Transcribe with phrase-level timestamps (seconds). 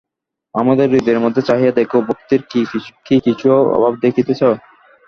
[0.55, 2.41] আমাদের হৃদয়ের মধ্যে চাহিয়া দেখো, ভক্তির
[3.05, 4.41] কি কিছু অভাব দেখিতেছ?